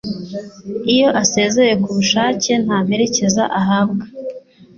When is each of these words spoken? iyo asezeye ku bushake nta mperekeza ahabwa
iyo 0.93 1.09
asezeye 1.21 1.73
ku 1.83 1.89
bushake 1.97 2.51
nta 2.63 2.77
mperekeza 2.85 3.43
ahabwa 3.59 4.05